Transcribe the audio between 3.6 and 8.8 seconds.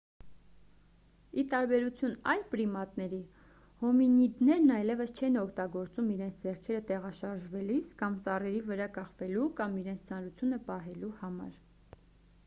հոմինիդներն այլևս չեն օգտագործում իրենց ձեռքերը տեղաշարժվելիս կամ ծառերի